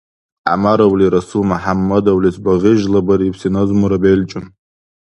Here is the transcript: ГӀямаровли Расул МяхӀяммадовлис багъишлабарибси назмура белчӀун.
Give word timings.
ГӀямаровли 0.45 1.07
Расул 1.15 1.43
МяхӀяммадовлис 1.49 2.35
багъишлабарибси 2.43 3.47
назмура 3.53 3.97
белчӀун. 4.03 4.45